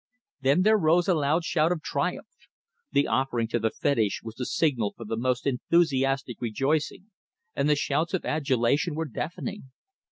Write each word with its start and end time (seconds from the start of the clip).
Then 0.39 0.63
there 0.63 0.77
arose 0.77 1.07
a 1.07 1.13
loud 1.13 1.43
shout 1.43 1.71
of 1.71 1.83
triumph. 1.83 2.33
The 2.91 3.05
offering 3.07 3.47
to 3.49 3.59
the 3.59 3.69
fetish 3.69 4.21
was 4.23 4.33
the 4.33 4.47
signal 4.47 4.95
for 4.97 5.05
the 5.05 5.15
most 5.15 5.45
enthusiastic 5.45 6.41
rejoicing, 6.41 7.11
and 7.55 7.69
the 7.69 7.75
shouts 7.75 8.15
of 8.15 8.25
adulation 8.25 8.95
were 8.95 9.05
deafening. 9.05 9.69